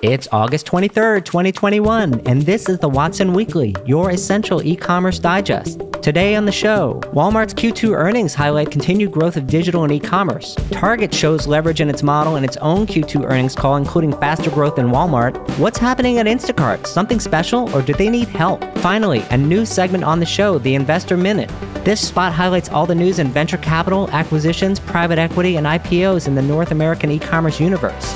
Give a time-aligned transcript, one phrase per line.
[0.00, 5.82] It's August 23rd, 2021, and this is the Watson Weekly, your essential e commerce digest.
[6.02, 10.54] Today on the show, Walmart's Q2 earnings highlight continued growth of digital and e commerce.
[10.70, 14.78] Target shows leverage in its model in its own Q2 earnings call, including faster growth
[14.78, 15.36] in Walmart.
[15.58, 16.86] What's happening at Instacart?
[16.86, 18.62] Something special, or do they need help?
[18.78, 21.50] Finally, a new segment on the show, the Investor Minute.
[21.84, 26.36] This spot highlights all the news in venture capital, acquisitions, private equity, and IPOs in
[26.36, 28.14] the North American e commerce universe.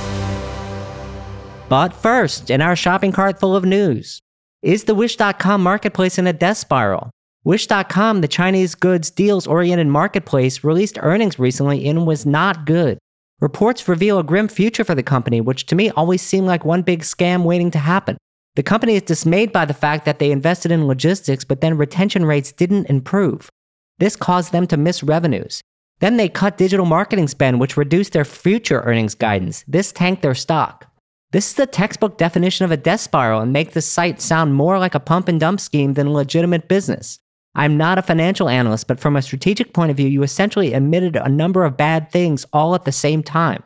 [1.69, 4.19] But first, in our shopping cart full of news,
[4.61, 7.09] is the Wish.com marketplace in a death spiral?
[7.43, 12.97] Wish.com, the Chinese goods deals oriented marketplace, released earnings recently and was not good.
[13.41, 16.81] Reports reveal a grim future for the company, which to me always seemed like one
[16.81, 18.15] big scam waiting to happen.
[18.55, 22.23] The company is dismayed by the fact that they invested in logistics, but then retention
[22.25, 23.49] rates didn't improve.
[23.97, 25.59] This caused them to miss revenues.
[25.99, 29.65] Then they cut digital marketing spend, which reduced their future earnings guidance.
[29.67, 30.89] This tanked their stock.
[31.33, 34.77] This is the textbook definition of a death spiral and make the site sound more
[34.77, 37.17] like a pump and dump scheme than a legitimate business.
[37.55, 41.15] I'm not a financial analyst, but from a strategic point of view, you essentially admitted
[41.15, 43.63] a number of bad things all at the same time.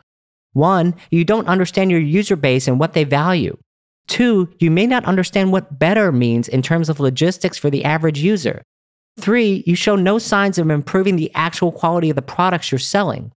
[0.54, 3.58] One, you don't understand your user base and what they value.
[4.06, 8.18] Two, you may not understand what better means in terms of logistics for the average
[8.18, 8.62] user.
[9.20, 13.30] Three, you show no signs of improving the actual quality of the products you're selling.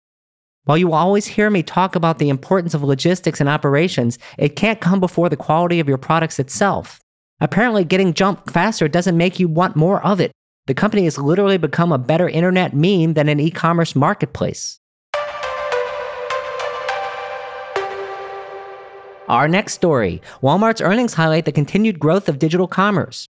[0.64, 4.56] While you will always hear me talk about the importance of logistics and operations, it
[4.56, 7.00] can't come before the quality of your products itself.
[7.40, 10.32] Apparently, getting jumped faster doesn't make you want more of it.
[10.66, 14.78] The company has literally become a better internet meme than an e commerce marketplace.
[19.28, 23.29] Our next story Walmart's earnings highlight the continued growth of digital commerce.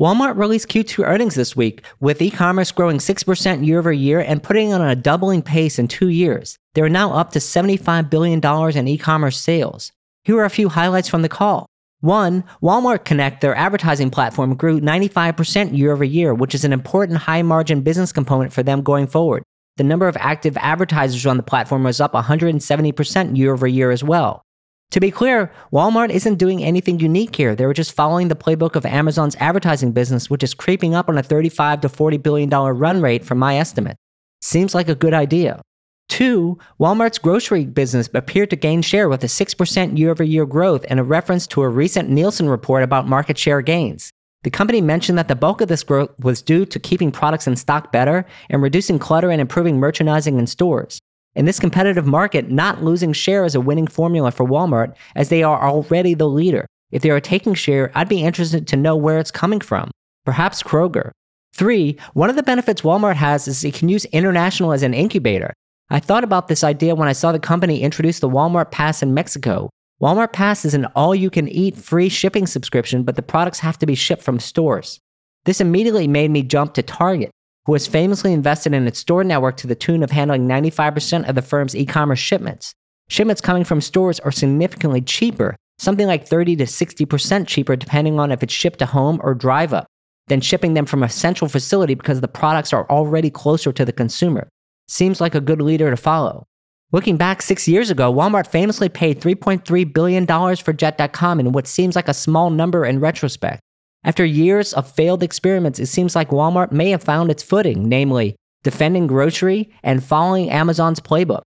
[0.00, 4.42] Walmart released Q2 earnings this week, with e commerce growing 6% year over year and
[4.42, 6.56] putting on a doubling pace in two years.
[6.72, 8.40] They are now up to $75 billion
[8.78, 9.92] in e commerce sales.
[10.24, 11.66] Here are a few highlights from the call.
[12.00, 17.18] One, Walmart Connect, their advertising platform, grew 95% year over year, which is an important
[17.18, 19.42] high margin business component for them going forward.
[19.76, 24.02] The number of active advertisers on the platform was up 170% year over year as
[24.02, 24.40] well.
[24.90, 27.54] To be clear, Walmart isn't doing anything unique here.
[27.54, 31.16] They were just following the playbook of Amazon's advertising business, which is creeping up on
[31.16, 33.96] a 35 to 40 billion dollar run rate from my estimate.
[34.42, 35.60] Seems like a good idea.
[36.08, 40.84] Two, Walmart's grocery business appeared to gain share with a 6% year over year growth
[40.88, 44.10] and a reference to a recent Nielsen report about market share gains.
[44.42, 47.54] The company mentioned that the bulk of this growth was due to keeping products in
[47.54, 50.98] stock better and reducing clutter and improving merchandising in stores.
[51.36, 55.44] In this competitive market, not losing share is a winning formula for Walmart as they
[55.44, 56.66] are already the leader.
[56.90, 59.92] If they are taking share, I'd be interested to know where it's coming from.
[60.24, 61.12] Perhaps Kroger.
[61.54, 65.52] Three, one of the benefits Walmart has is it can use international as an incubator.
[65.88, 69.14] I thought about this idea when I saw the company introduce the Walmart Pass in
[69.14, 69.70] Mexico.
[70.02, 73.78] Walmart Pass is an all you can eat free shipping subscription, but the products have
[73.78, 74.98] to be shipped from stores.
[75.44, 77.30] This immediately made me jump to Target
[77.66, 81.34] who has famously invested in its store network to the tune of handling 95% of
[81.34, 82.74] the firm's e commerce shipments.
[83.08, 88.30] Shipments coming from stores are significantly cheaper, something like 30 to 60% cheaper, depending on
[88.30, 89.86] if it's shipped to home or drive up,
[90.28, 93.92] than shipping them from a central facility because the products are already closer to the
[93.92, 94.48] consumer.
[94.88, 96.46] Seems like a good leader to follow.
[96.92, 100.26] Looking back six years ago, Walmart famously paid $3.3 billion
[100.56, 103.60] for Jet.com in what seems like a small number in retrospect.
[104.02, 108.34] After years of failed experiments, it seems like Walmart may have found its footing, namely
[108.62, 111.42] defending grocery and following Amazon's playbook.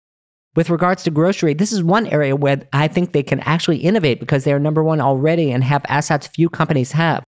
[0.54, 4.20] With regards to grocery, this is one area where I think they can actually innovate
[4.20, 7.24] because they are number one already and have assets few companies have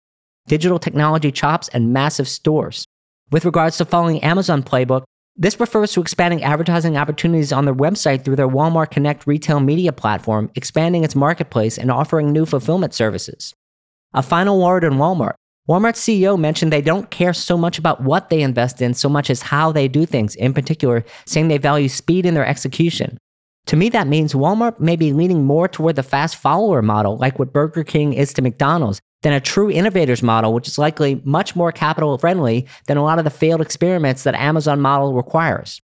[0.48, 2.86] digital technology chops and massive stores.
[3.32, 5.04] With regards to following Amazon playbook,
[5.38, 9.94] this refers to expanding advertising opportunities on their website through their Walmart Connect retail media
[9.94, 13.54] platform, expanding its marketplace, and offering new fulfillment services.
[14.16, 15.34] A final word on Walmart.
[15.68, 19.32] Walmart's CEO mentioned they don't care so much about what they invest in so much
[19.32, 23.18] as how they do things, in particular, saying they value speed in their execution.
[23.68, 27.40] To me, that means Walmart may be leaning more toward the fast follower model, like
[27.40, 31.56] what Burger King is to McDonald's, than a true innovators model, which is likely much
[31.56, 35.82] more capital friendly than a lot of the failed experiments that Amazon model requires.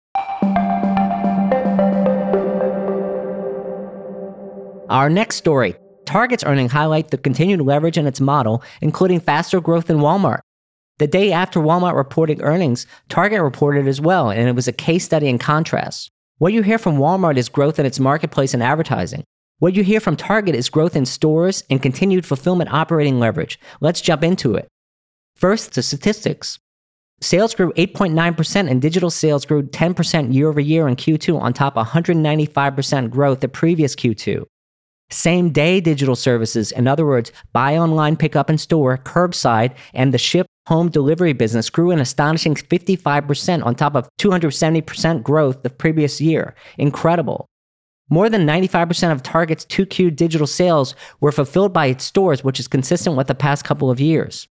[4.89, 5.75] Our next story
[6.15, 10.39] Target's earnings highlight the continued leverage in its model, including faster growth in Walmart.
[10.97, 15.03] The day after Walmart reported earnings, Target reported as well, and it was a case
[15.03, 16.09] study in contrast.
[16.37, 19.25] What you hear from Walmart is growth in its marketplace and advertising.
[19.59, 23.59] What you hear from Target is growth in stores and continued fulfillment operating leverage.
[23.81, 24.69] Let's jump into it.
[25.35, 26.59] First, the statistics.
[27.19, 31.75] Sales grew 8.9% and digital sales grew 10% year over year in Q2 on top
[31.75, 34.45] of 195% growth the previous Q2.
[35.11, 40.13] Same day digital services, in other words, buy online, pick up in store, curbside, and
[40.13, 45.69] the ship home delivery business grew an astonishing 55% on top of 270% growth the
[45.69, 46.55] previous year.
[46.77, 47.45] Incredible.
[48.09, 52.67] More than 95% of Target's 2Q digital sales were fulfilled by its stores, which is
[52.67, 54.47] consistent with the past couple of years.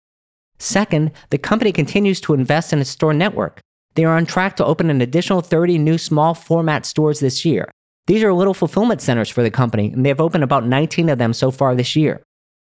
[0.59, 3.59] Second, the company continues to invest in its store network.
[3.95, 7.69] They are on track to open an additional 30 new small format stores this year.
[8.07, 11.17] These are little fulfillment centers for the company, and they have opened about 19 of
[11.17, 12.21] them so far this year.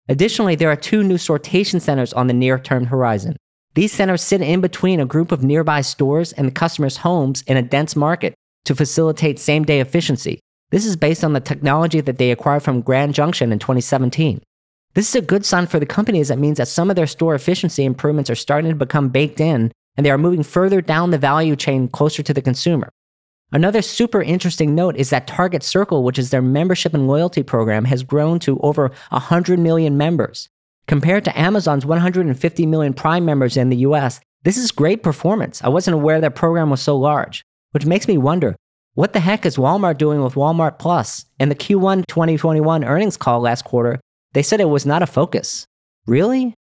[0.08, 3.36] Additionally, there are two new sortation centers on the near term horizon.
[3.74, 7.58] These centers sit in between a group of nearby stores and the customers' homes in
[7.58, 8.36] a dense market
[8.66, 10.40] to facilitate same day efficiency.
[10.70, 14.42] This is based on the technology that they acquired from Grand Junction in 2017.
[14.94, 17.08] This is a good sign for the company as it means that some of their
[17.08, 21.10] store efficiency improvements are starting to become baked in and they are moving further down
[21.10, 22.90] the value chain closer to the consumer.
[23.54, 27.86] Another super interesting note is that Target Circle, which is their membership and loyalty program,
[27.86, 30.50] has grown to over 100 million members.
[30.88, 35.64] Compared to Amazon's 150 million Prime members in the US, this is great performance.
[35.64, 38.56] I wasn't aware that program was so large, which makes me wonder
[38.96, 41.26] what the heck is Walmart doing with Walmart Plus?
[41.40, 44.00] In the Q1 2021 earnings call last quarter,
[44.34, 45.68] they said it was not a focus.
[46.08, 46.56] Really?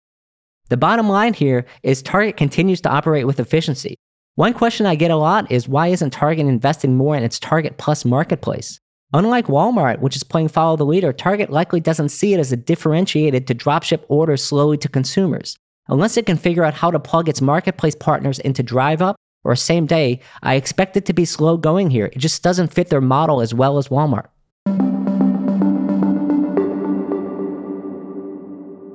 [0.71, 3.95] The bottom line here is Target continues to operate with efficiency.
[4.37, 7.79] One question I get a lot is why isn't Target investing more in its Target
[7.79, 8.79] Plus marketplace?
[9.13, 12.57] Unlike Walmart, which is playing follow the leader, Target likely doesn't see it as a
[12.57, 15.57] differentiated to dropship orders slowly to consumers.
[15.89, 19.57] Unless it can figure out how to plug its marketplace partners into Drive Up or
[19.57, 22.07] same day, I expect it to be slow going here.
[22.07, 24.29] It just doesn't fit their model as well as Walmart.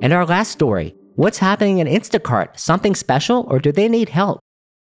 [0.00, 2.58] And our last story what's happening in Instacart?
[2.58, 4.40] Something special, or do they need help?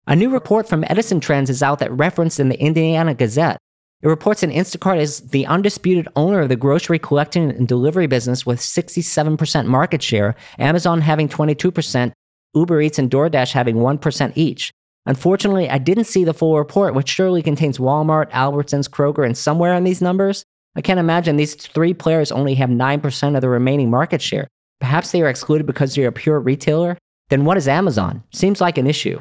[0.07, 3.57] A new report from Edison Trends is out that referenced in the Indiana Gazette.
[4.01, 8.45] It reports that Instacart is the undisputed owner of the grocery collecting and delivery business
[8.45, 12.13] with 67% market share, Amazon having 22%,
[12.55, 14.71] Uber Eats and DoorDash having 1% each.
[15.05, 19.73] Unfortunately, I didn't see the full report, which surely contains Walmart, Albertsons, Kroger, and somewhere
[19.73, 20.43] in these numbers.
[20.75, 24.47] I can't imagine these three players only have 9% of the remaining market share.
[24.79, 26.97] Perhaps they are excluded because they're a pure retailer?
[27.29, 28.23] Then what is Amazon?
[28.31, 29.19] Seems like an issue.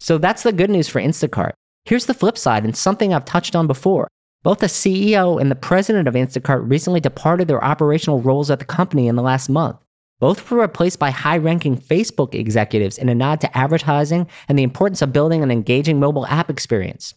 [0.00, 1.52] So that's the good news for Instacart.
[1.84, 4.08] Here's the flip side, and something I've touched on before.
[4.42, 8.64] Both the CEO and the president of Instacart recently departed their operational roles at the
[8.64, 9.76] company in the last month.
[10.18, 14.62] Both were replaced by high ranking Facebook executives in a nod to advertising and the
[14.62, 17.14] importance of building an engaging mobile app experience.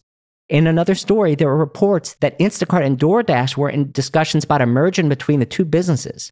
[0.50, 4.66] In another story, there were reports that Instacart and DoorDash were in discussions about a
[4.66, 6.32] merger between the two businesses.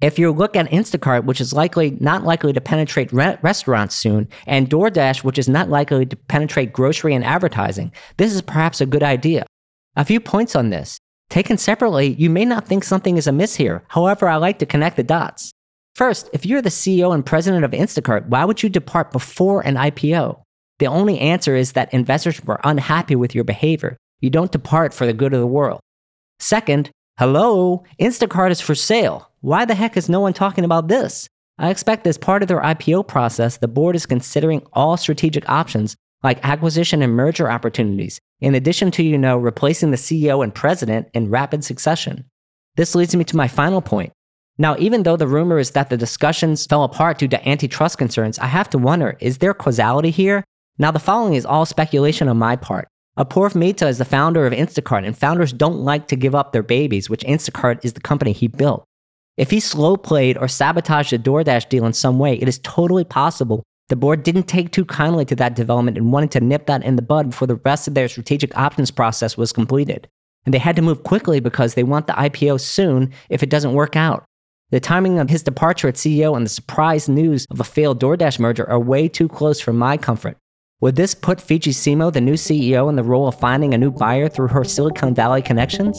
[0.00, 4.28] If you look at Instacart, which is likely not likely to penetrate re- restaurants soon,
[4.46, 8.86] and DoorDash, which is not likely to penetrate grocery and advertising, this is perhaps a
[8.86, 9.46] good idea.
[9.96, 10.98] A few points on this.
[11.30, 13.82] Taken separately, you may not think something is amiss here.
[13.88, 15.52] However, I like to connect the dots.
[15.94, 19.76] First, if you're the CEO and president of Instacart, why would you depart before an
[19.76, 20.40] IPO?
[20.80, 23.96] The only answer is that investors were unhappy with your behavior.
[24.20, 25.80] You don't depart for the good of the world.
[26.40, 29.30] Second, hello, Instacart is for sale.
[29.44, 31.28] Why the heck is no one talking about this?
[31.58, 35.96] I expect as part of their IPO process, the board is considering all strategic options
[36.22, 41.08] like acquisition and merger opportunities, in addition to, you know, replacing the CEO and president
[41.12, 42.24] in rapid succession.
[42.76, 44.14] This leads me to my final point.
[44.56, 48.38] Now, even though the rumor is that the discussions fell apart due to antitrust concerns,
[48.38, 50.42] I have to wonder is there causality here?
[50.78, 52.88] Now, the following is all speculation on my part.
[53.18, 56.62] Apoorv Mehta is the founder of Instacart, and founders don't like to give up their
[56.62, 58.86] babies, which Instacart is the company he built.
[59.36, 63.04] If he slow played or sabotaged the DoorDash deal in some way, it is totally
[63.04, 66.84] possible the board didn't take too kindly to that development and wanted to nip that
[66.84, 70.08] in the bud before the rest of their strategic options process was completed.
[70.46, 73.74] And they had to move quickly because they want the IPO soon if it doesn't
[73.74, 74.24] work out.
[74.70, 78.38] The timing of his departure as CEO and the surprise news of a failed DoorDash
[78.38, 80.36] merger are way too close for my comfort.
[80.80, 83.90] Would this put Fidji Simo, the new CEO, in the role of finding a new
[83.90, 85.98] buyer through her Silicon Valley connections?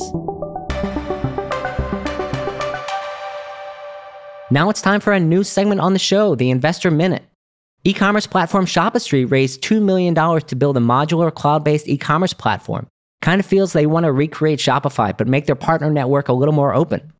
[4.51, 7.23] Now it's time for a new segment on the show, the Investor Minute.
[7.83, 12.33] E commerce platform Shopistry raised $2 million to build a modular cloud based e commerce
[12.33, 12.87] platform.
[13.23, 16.53] Kind of feels they want to recreate Shopify, but make their partner network a little
[16.53, 17.11] more open.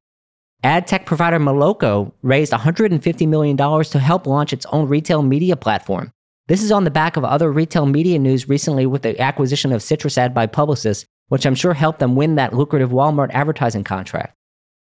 [0.64, 6.12] Ad tech provider Moloco raised $150 million to help launch its own retail media platform.
[6.48, 9.82] This is on the back of other retail media news recently with the acquisition of
[9.82, 14.36] Citrus Ad by Publicis, which I'm sure helped them win that lucrative Walmart advertising contract.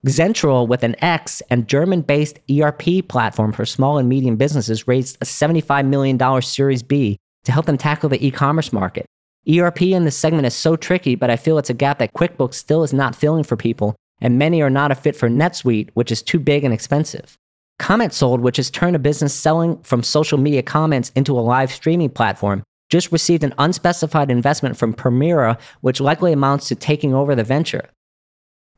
[0.06, 5.18] Xentral, with an X and German based ERP platform for small and medium businesses, raised
[5.20, 9.04] a $75 million Series B to help them tackle the e commerce market.
[9.48, 12.54] ERP in this segment is so tricky, but I feel it's a gap that QuickBooks
[12.54, 16.12] still is not filling for people and many are not a fit for NetSuite, which
[16.12, 17.36] is too big and expensive.
[17.78, 21.72] Comment Sold, which has turned a business selling from social media comments into a live
[21.72, 27.34] streaming platform, just received an unspecified investment from Permira, which likely amounts to taking over
[27.34, 27.88] the venture.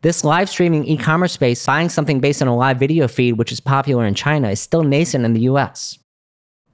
[0.03, 3.53] This live streaming e commerce space, buying something based on a live video feed, which
[3.53, 5.97] is popular in China, is still nascent in the US.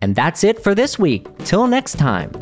[0.00, 1.26] And that's it for this week.
[1.44, 2.32] Till next time.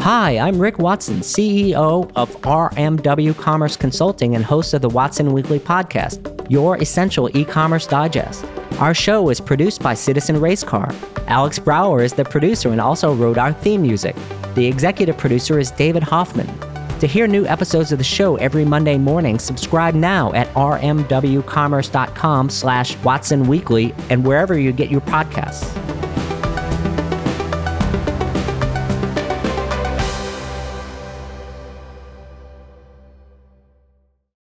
[0.00, 5.58] Hi, I'm Rick Watson, CEO of RMW Commerce Consulting and host of the Watson Weekly
[5.58, 8.44] Podcast, your essential e commerce digest.
[8.78, 10.94] Our show is produced by Citizen Racecar.
[11.28, 14.16] Alex Brower is the producer and also wrote our theme music.
[14.54, 16.69] The executive producer is David Hoffman.
[17.00, 22.94] To hear new episodes of the show every Monday morning, subscribe now at rmwcommerce.com slash
[22.98, 25.64] Watson Weekly and wherever you get your podcasts.